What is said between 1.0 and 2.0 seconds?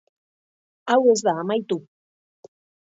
ez da amaitu.